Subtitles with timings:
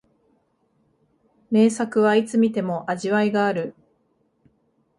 [1.51, 3.75] 名作はいつ観ても味わいがある